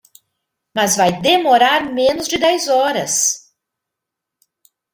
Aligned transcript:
Mas 0.73 0.95
vai 0.97 1.21
demorar 1.21 1.93
menos 1.93 2.27
de 2.27 2.39
dez 2.39 2.67
horas. 2.67 3.53